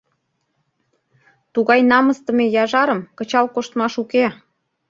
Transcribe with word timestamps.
Тугай 1.53 1.81
намысдыме 1.91 2.45
яжарым 2.63 3.01
кычал 3.17 3.45
коштмаш 3.55 3.93
уке! 4.03 4.25